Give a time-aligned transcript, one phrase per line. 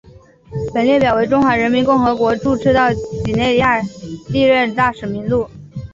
[0.73, 2.91] 本列表为中华人民共和国驻赤道
[3.23, 3.79] 几内亚
[4.29, 5.47] 历任大使名录。